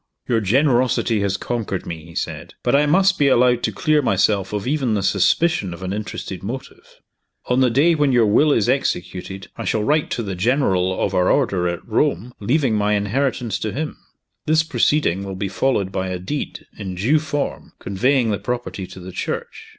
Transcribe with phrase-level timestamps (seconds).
[0.27, 2.55] "Your generosity has conquered me," he said.
[2.63, 6.41] "But I must be allowed to clear myself of even the suspicion of an interested
[6.41, 7.01] motive.
[7.45, 11.13] On the day when your will is executed, I shall write to the General of
[11.13, 13.99] our Order at Rome, leaving my inheritance to him.
[14.47, 18.99] This proceeding will be followed by a deed, in due form, conveying the property to
[18.99, 19.67] the Church.